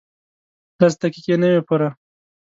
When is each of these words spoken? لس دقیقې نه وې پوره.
لس 0.79 0.93
دقیقې 1.01 1.35
نه 1.41 1.47
وې 1.51 1.61
پوره. 1.67 1.89